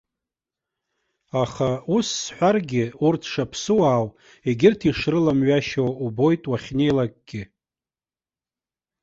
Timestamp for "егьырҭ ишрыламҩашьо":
4.47-5.85